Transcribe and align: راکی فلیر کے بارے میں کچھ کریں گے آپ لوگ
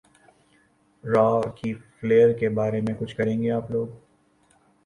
راکی 1.03 1.71
فلیر 1.95 2.33
کے 2.39 2.49
بارے 2.57 2.81
میں 2.81 2.93
کچھ 2.99 3.15
کریں 3.15 3.41
گے 3.41 3.51
آپ 3.51 3.71
لوگ 3.71 3.87